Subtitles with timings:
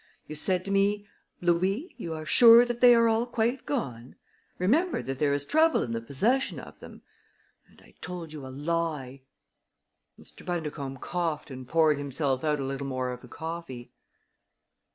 [0.25, 1.05] You said to me:
[1.41, 4.15] 'Louis, you are sure that they are all quite gone?
[4.57, 7.03] Remember that there is trouble in the possession of them!'
[7.67, 9.21] And I told you a lie!"
[10.19, 10.43] Mr.
[10.43, 13.91] Bundercombe coughed and poured himself out a little more of the coffee.